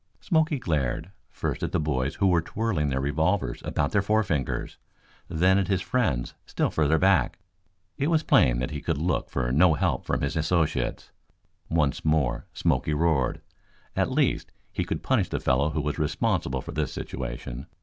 [0.19, 4.77] Smoky glared, first at the boys who were twirling their revolvers about their forefingers,
[5.27, 7.37] then at his friends still further back.
[7.99, 11.11] It was plain that he could look for no help from his associates.
[11.69, 13.41] Once more Smoky roared.
[13.95, 17.67] At least, he could punish the fellow who was responsible for this situation.